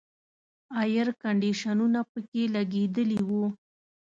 اییر 0.81 1.07
کنډیشنونه 1.21 1.99
پکې 2.11 2.43
لګېدلي 2.55 3.19
وو. 3.29 3.45